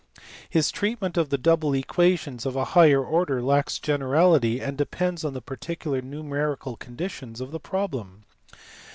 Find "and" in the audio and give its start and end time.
4.59-4.75